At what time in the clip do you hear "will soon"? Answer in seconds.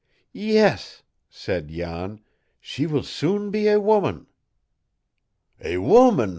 2.87-3.51